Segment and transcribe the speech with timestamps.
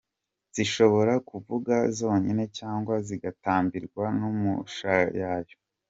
[0.55, 5.55] Zishobora kuvuga zonyine cyangwa zigatambirwa n’umushayayo.